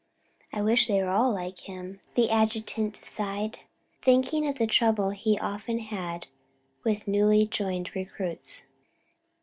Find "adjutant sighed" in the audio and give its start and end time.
2.31-3.59